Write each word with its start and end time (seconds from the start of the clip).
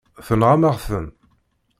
Tenɣam-aɣ-ten. 0.27 1.05